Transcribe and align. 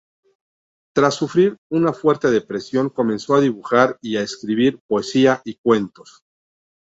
Tras 0.95 1.13
sufrir 1.13 1.57
una 1.71 1.93
fuerte 1.93 2.31
depresión 2.31 2.89
comenzó 2.89 3.35
a 3.35 3.39
dibujar 3.39 3.99
y 4.01 4.17
a 4.17 4.21
escribir 4.23 4.79
poesía 4.87 5.43
y 5.45 5.57
cuentos. 5.57 6.23